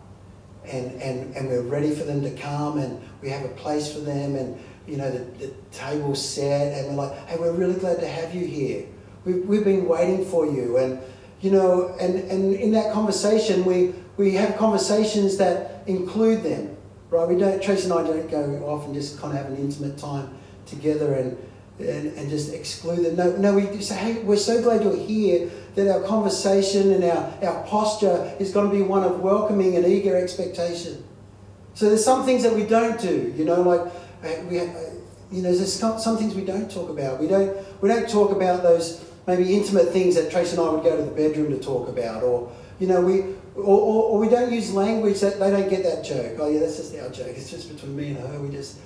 [0.65, 3.99] and, and, and we're ready for them to come and we have a place for
[3.99, 7.99] them and, you know, the, the table's set and we're like, hey, we're really glad
[7.99, 8.85] to have you here.
[9.25, 10.77] We've, we've been waiting for you.
[10.77, 10.99] And,
[11.41, 16.75] you know, and, and in that conversation, we, we have conversations that include them,
[17.09, 17.27] right?
[17.27, 19.97] We don't, Tracy and I don't go off and just kind of have an intimate
[19.97, 20.35] time
[20.65, 21.37] together and,
[21.79, 23.15] and, and just exclude them.
[23.15, 27.33] No, no, we say, hey, we're so glad you're here that our conversation and our,
[27.43, 31.03] our posture is going to be one of welcoming and eager expectation.
[31.73, 34.65] So there's some things that we don't do, you know, like uh, we, uh,
[35.31, 37.19] you know, there's some things we don't talk about.
[37.19, 40.83] We don't, we don't talk about those maybe intimate things that Trace and I would
[40.83, 43.21] go to the bedroom to talk about, or you know, we
[43.55, 46.37] or, or, or, we don't use language that they don't get that joke.
[46.39, 47.27] Oh yeah, that's just our joke.
[47.27, 48.39] It's just between me and her.
[48.39, 48.79] We just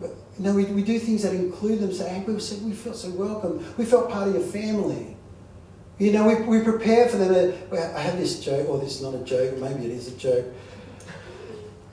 [0.00, 1.92] but, you know, we, we do things that include them.
[1.92, 3.64] Say, hey, we, so, we felt so welcome.
[3.76, 5.16] We felt part of your family.
[5.98, 7.54] You know, we, we prepare for them.
[7.72, 10.16] Uh, I have this joke, or this is not a joke, maybe it is a
[10.16, 10.46] joke.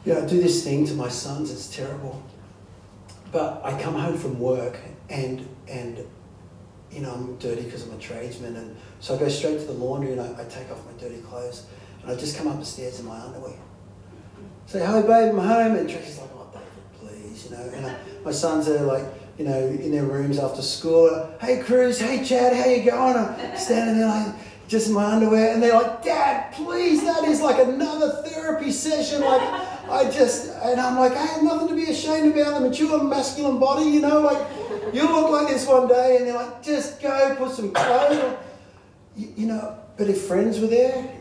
[0.06, 2.22] You know, I do this thing to my sons, it's terrible.
[3.32, 4.78] But I come home from work
[5.10, 6.06] and and
[6.92, 8.56] you know, I'm dirty because I'm a tradesman.
[8.56, 11.22] And so I go straight to the laundry and I, I take off my dirty
[11.22, 11.66] clothes.
[12.02, 13.58] And I just come up the stairs in my underwear.
[14.68, 15.76] Say, hi, babe, I'm home.
[15.76, 16.68] And Tracy's like, oh, David,
[17.00, 17.64] please, you know.
[17.74, 19.04] And I, my sons are like,
[19.38, 21.30] you know, in their rooms after school.
[21.42, 23.18] Hey, Cruz, hey, Chad, how you going?
[23.18, 24.36] I'm standing there like,
[24.68, 25.54] just in my underwear.
[25.54, 29.22] And they're like, Dad, please, that is like another therapy session.
[29.22, 29.42] Like,
[29.90, 32.62] I just, and I'm like, I have nothing to be ashamed about.
[32.62, 34.48] The mature masculine body, you know, like,
[34.94, 36.18] you'll look like this one day.
[36.18, 38.38] And they're like, just go, put some clothes on.
[39.16, 41.14] You, you know, but if friends were there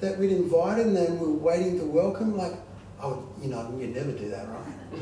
[0.00, 2.54] that we'd invited and then we were waiting to welcome, like,
[3.02, 5.00] oh, you know, you'd never do that, right?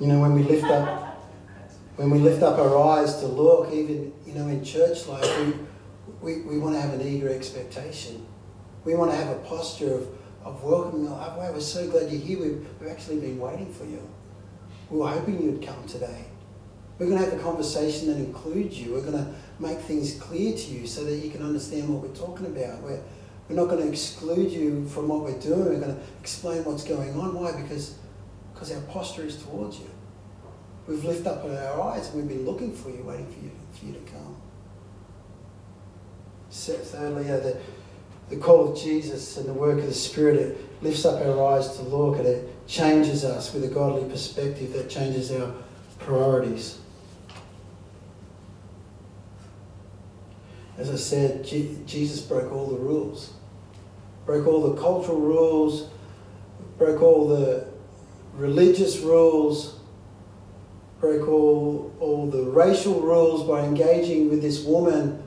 [0.00, 1.22] You know, when we lift up,
[1.96, 5.54] when we lift up our eyes to look, even you know, in church life, we,
[6.20, 8.26] we, we want to have an eager expectation.
[8.84, 10.08] We want to have a posture of,
[10.44, 11.06] of welcoming.
[11.06, 12.40] Oh, wow, we're so glad you're here.
[12.40, 14.02] We've, we've actually been waiting for you.
[14.90, 16.24] We were hoping you'd come today.
[16.98, 18.94] We're going to have a conversation that includes you.
[18.94, 22.14] We're going to make things clear to you so that you can understand what we're
[22.14, 22.82] talking about.
[22.82, 23.00] We're,
[23.48, 25.64] we're not going to exclude you from what we're doing.
[25.64, 27.34] We're going to explain what's going on.
[27.34, 27.52] Why?
[27.60, 27.96] Because
[28.54, 29.90] because our posture is towards you.
[30.86, 33.86] We've lifted up our eyes and we've been looking for you, waiting for you, for
[33.86, 34.36] you to come.
[36.50, 37.58] Thirdly, uh, the,
[38.30, 41.76] the call of Jesus and the work of the Spirit, it lifts up our eyes
[41.76, 45.52] to look and it changes us with a godly perspective that changes our
[45.98, 46.78] priorities.
[50.76, 53.32] As I said, Jesus broke all the rules,
[54.26, 55.88] broke all the cultural rules,
[56.78, 57.73] broke all the
[58.36, 59.78] religious rules,
[61.00, 65.22] broke all, all the racial rules by engaging with this woman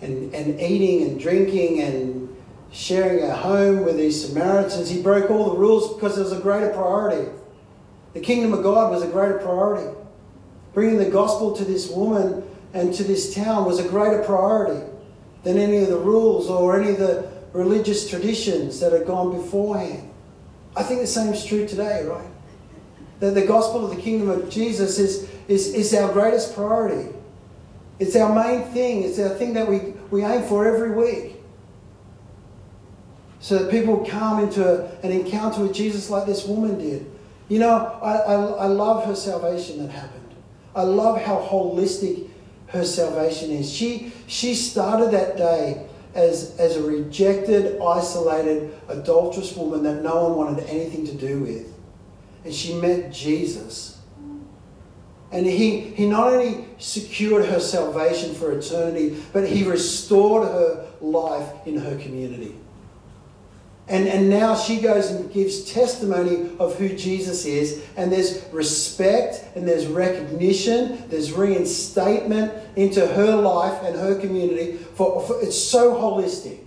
[0.00, 2.36] and, and eating and drinking and
[2.72, 4.90] sharing a home with these Samaritans.
[4.90, 7.30] He broke all the rules because there was a greater priority.
[8.14, 9.96] The kingdom of God was a greater priority.
[10.74, 14.84] Bringing the gospel to this woman and to this town was a greater priority
[15.44, 20.11] than any of the rules or any of the religious traditions that had gone beforehand.
[20.74, 22.30] I think the same is true today, right?
[23.20, 27.14] That the gospel of the kingdom of Jesus is, is, is our greatest priority.
[27.98, 29.04] It's our main thing.
[29.04, 31.36] It's our thing that we, we aim for every week.
[33.40, 37.10] So that people come into an encounter with Jesus like this woman did.
[37.48, 40.34] You know, I, I, I love her salvation that happened.
[40.74, 42.28] I love how holistic
[42.68, 43.70] her salvation is.
[43.70, 50.36] She, she started that day as, as a rejected, isolated, adulterous woman that no one
[50.36, 51.72] wanted anything to do with.
[52.44, 53.98] And she met Jesus.
[55.30, 61.48] And he, he not only secured her salvation for eternity, but he restored her life
[61.66, 62.54] in her community.
[63.92, 67.84] And, and now she goes and gives testimony of who Jesus is.
[67.94, 74.78] And there's respect and there's recognition, there's reinstatement into her life and her community.
[74.78, 76.60] For, for, it's so holistic.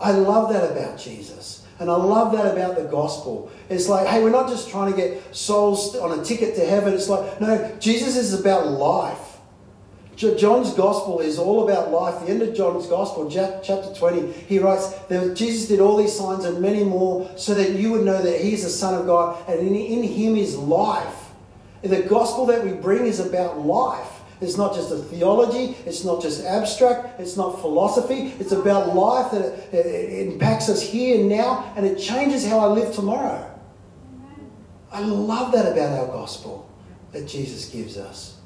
[0.00, 1.66] I love that about Jesus.
[1.80, 3.50] And I love that about the gospel.
[3.68, 6.94] It's like, hey, we're not just trying to get souls on a ticket to heaven.
[6.94, 9.25] It's like, no, Jesus is about life.
[10.16, 12.24] John's gospel is all about life.
[12.24, 16.46] The end of John's gospel, chapter 20, he writes that Jesus did all these signs
[16.46, 19.46] and many more so that you would know that he is the Son of God
[19.46, 21.30] and in, him is life.
[21.82, 24.08] And the gospel that we bring is about life.
[24.40, 28.34] It's not just a theology, it's not just abstract, it's not philosophy.
[28.38, 32.66] It's about life that it impacts us here and now and it changes how I
[32.66, 33.50] live tomorrow.
[34.90, 36.70] I love that about our gospel
[37.12, 38.36] that Jesus gives us.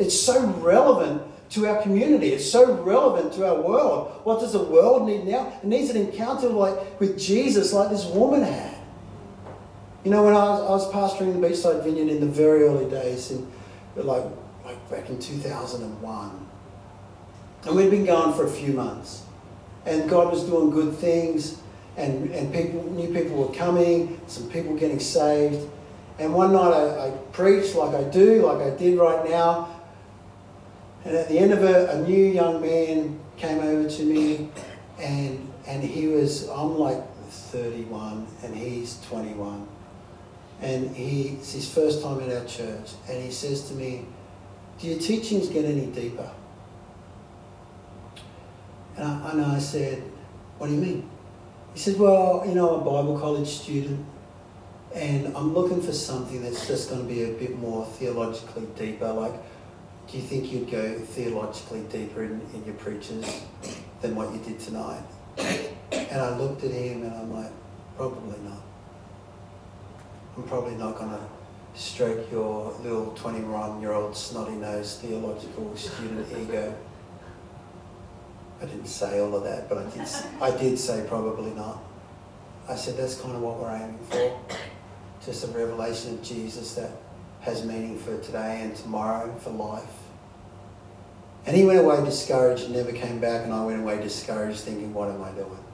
[0.00, 2.28] It's so relevant to our community.
[2.28, 4.20] It's so relevant to our world.
[4.24, 5.52] What does the world need now?
[5.62, 8.76] It needs an encounter like with Jesus, like this woman had.
[10.04, 12.88] You know, when I was, I was pastoring the Beachside Vineyard in the very early
[12.88, 13.46] days, in,
[13.96, 14.24] like,
[14.64, 16.46] like back in 2001,
[17.66, 19.24] and we'd been going for a few months,
[19.84, 21.60] and God was doing good things,
[21.98, 25.68] and, and people, new people were coming, some people getting saved.
[26.18, 29.79] And one night I, I preached like I do, like I did right now,
[31.04, 34.50] and at the end of it, a new young man came over to me,
[34.98, 39.66] and and he was I'm like 31, and he's 21,
[40.60, 44.04] and he it's his first time at our church, and he says to me,
[44.78, 46.30] "Do your teachings get any deeper?"
[48.96, 50.02] And I, and I said,
[50.58, 51.10] "What do you mean?"
[51.72, 54.04] He said, "Well, you know, I'm a Bible college student."
[54.92, 59.12] And I'm looking for something that's just going to be a bit more theologically deeper,
[59.12, 59.34] like
[60.10, 63.42] do you think you'd go theologically deeper in, in your preachers
[64.00, 65.02] than what you did tonight?
[65.92, 67.52] And I looked at him and I'm like,
[67.96, 68.62] probably not.
[70.36, 71.20] I'm probably not going to
[71.74, 76.74] stroke your little 21 year old snotty nosed theological student ego.
[78.60, 80.08] I didn't say all of that, but I did,
[80.42, 81.82] I did say probably not.
[82.68, 84.40] I said that's kind of what we're aiming for.
[85.24, 86.90] Just a revelation of Jesus that
[87.42, 89.99] has meaning for today and tomorrow, for life.
[91.46, 94.92] And he went away discouraged and never came back, and I went away discouraged thinking,
[94.92, 95.64] what am I doing?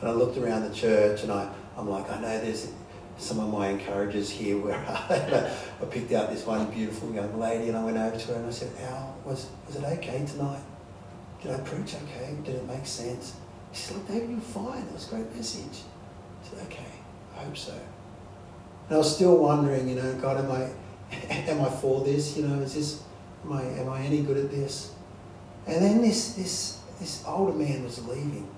[0.00, 2.70] And I looked around the church and I, I'm like, I know there's
[3.16, 7.68] some of my encouragers here where I, I picked out this one beautiful young lady
[7.68, 10.62] and I went over to her and I said, Al, was, was it okay tonight?
[11.42, 12.36] Did I preach okay?
[12.44, 13.34] Did it make sense?
[13.72, 14.82] She said, look, David, you're fine.
[14.82, 15.82] It was a great message.
[16.42, 16.84] I said, okay,
[17.36, 17.72] I hope so.
[17.72, 20.70] And I was still wondering, you know, God, am I,
[21.50, 22.36] am I for this?
[22.36, 23.02] You know, is this,
[23.44, 24.94] am I, am I any good at this?
[25.66, 28.48] And then this, this, this older man was leaving.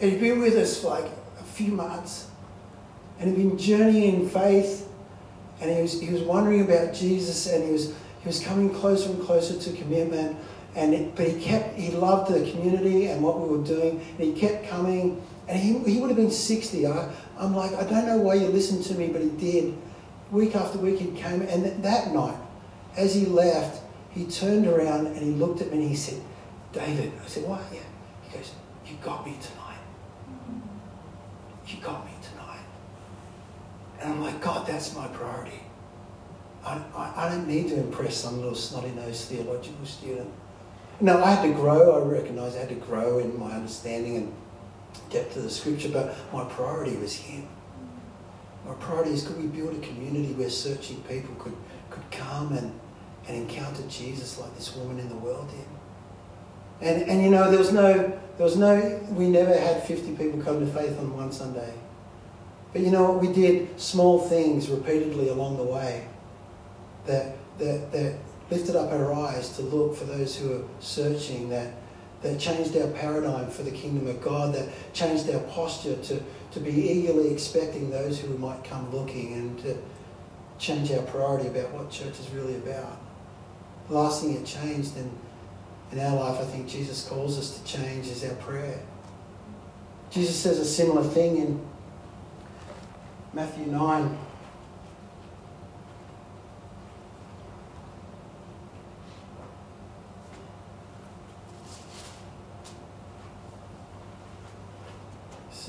[0.00, 1.10] He'd been with us for like
[1.40, 2.28] a few months.
[3.18, 4.88] And he'd been journeying in faith.
[5.60, 9.10] And he was, he was wondering about Jesus and he was, he was coming closer
[9.10, 10.36] and closer to commitment.
[10.76, 14.00] And it, but he kept, he loved the community and what we were doing.
[14.18, 15.20] And he kept coming.
[15.48, 16.86] And he, he would have been 60.
[16.86, 19.76] I, I'm like, I don't know why you listened to me, but he did.
[20.30, 21.42] Week after week he came.
[21.42, 22.38] And that, that night,
[22.98, 26.20] as he left, he turned around and he looked at me and he said,
[26.72, 27.62] David, I said, what?
[27.72, 27.80] Yeah.
[28.22, 28.52] He goes,
[28.84, 29.78] you got me tonight.
[31.66, 32.64] You got me tonight.
[34.00, 35.60] And I'm like, God, that's my priority.
[36.64, 40.30] I, I, I don't need to impress some little snotty nosed theological student.
[41.00, 42.02] No, I had to grow.
[42.02, 44.34] I recognise I had to grow in my understanding and
[45.10, 47.46] depth of the scripture, but my priority was Him.
[48.66, 51.56] My priority is could we build a community where searching people could,
[51.90, 52.78] could come and,
[53.28, 55.66] and encounter Jesus like this woman in the world did?
[56.80, 60.40] And, and you know, there was no, there was no, we never had 50 people
[60.42, 61.74] come to faith on one Sunday.
[62.72, 63.20] But you know what?
[63.20, 66.06] We did small things repeatedly along the way
[67.06, 68.18] that, that, that
[68.50, 71.72] lifted up our eyes to look for those who are searching, that,
[72.22, 76.22] that changed our paradigm for the kingdom of God, that changed our posture to,
[76.52, 79.76] to be eagerly expecting those who might come looking and to
[80.58, 83.00] change our priority about what church is really about.
[83.90, 85.10] Last thing it changed in,
[85.92, 88.80] in our life, I think Jesus calls us to change, is our prayer.
[90.10, 91.60] Jesus says a similar thing in
[93.32, 94.18] Matthew 9.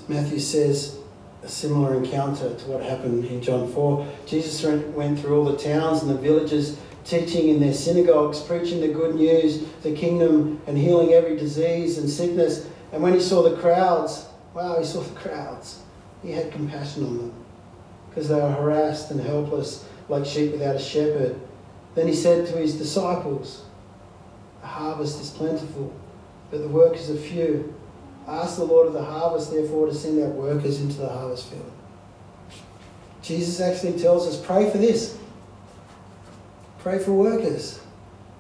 [0.10, 0.98] Matthew says
[1.44, 4.08] a similar encounter to what happened in John 4.
[4.26, 4.66] Jesus
[4.96, 9.16] went through all the towns and the villages, teaching in their synagogues, preaching the good
[9.16, 12.68] news, the kingdom, and healing every disease and sickness.
[12.92, 15.82] And when he saw the crowds, wow, he saw the crowds,
[16.22, 17.34] he had compassion on them
[18.10, 21.40] because they were harassed and helpless like sheep without a shepherd.
[21.96, 23.66] Then he said to his disciples,
[24.62, 25.94] The harvest is plentiful,
[26.52, 27.74] but the workers are few.
[28.28, 31.72] Ask the Lord of the harvest, therefore, to send out workers into the harvest field.
[33.22, 35.18] Jesus actually tells us pray for this.
[36.80, 37.80] Pray for workers.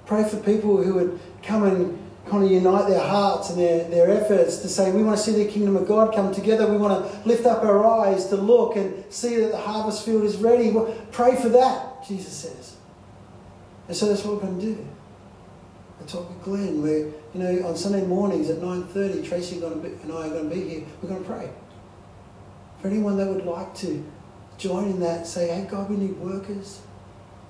[0.06, 4.10] Pray for people who would come and kind of unite their hearts and their, their
[4.10, 6.68] efforts to say, we want to see the kingdom of God come together.
[6.68, 10.24] We want to lift up our eyes to look and see that the harvest field
[10.24, 10.74] is ready.
[11.12, 12.76] Pray for that, Jesus says.
[13.88, 14.88] And so that's what we're going to do.
[16.00, 20.28] I talked with Glenn where, you know, on Sunday mornings at 9.30, Tracy and I
[20.28, 20.84] are going to be here.
[21.02, 21.50] We're going to pray.
[22.82, 24.06] For anyone that would like to
[24.58, 26.82] join in that, say, hey, God, we need workers.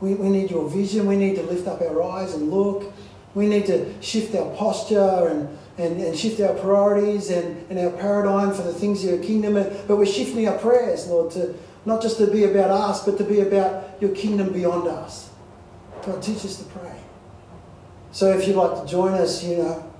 [0.01, 1.07] We, we need your vision.
[1.07, 2.93] We need to lift up our eyes and look.
[3.35, 7.91] We need to shift our posture and, and, and shift our priorities and, and our
[7.91, 9.53] paradigm for the things of your kingdom.
[9.87, 13.23] But we're shifting our prayers, Lord, to not just to be about us, but to
[13.23, 15.29] be about your kingdom beyond us.
[16.05, 16.95] God, teach us to pray.
[18.11, 19.93] So if you'd like to join us, you know,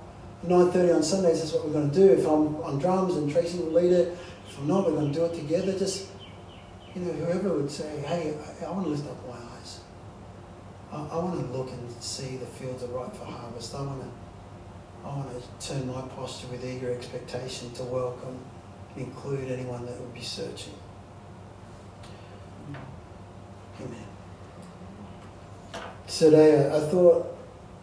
[0.46, 2.12] 9.30 on Sundays, that's what we're going to do.
[2.12, 4.16] If I'm on drums and Tracy will lead it,
[4.48, 5.78] if I'm not, we're going to do it together.
[5.78, 6.08] Just,
[6.94, 9.49] you know, whoever would say, hey, I, I want to lift up my.
[10.92, 13.74] I, I want to look and see the fields are ripe for harvest.
[13.74, 18.38] I want to, I want to turn my posture with eager expectation to welcome
[18.96, 20.74] and include anyone that would be searching.
[23.80, 24.06] Amen.
[26.06, 27.38] Today, I thought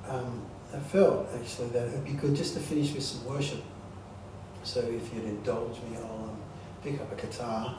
[0.08, 3.64] um, I felt actually that it would be good just to finish with some worship.
[4.64, 6.38] So if you'd indulge me, I'll um,
[6.84, 7.78] pick up a guitar.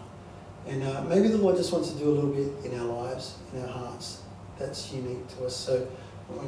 [0.66, 3.36] And uh, maybe the Lord just wants to do a little bit in our lives,
[3.54, 4.22] in our hearts.
[4.58, 5.56] That's unique to us.
[5.56, 5.86] So
[6.30, 6.44] I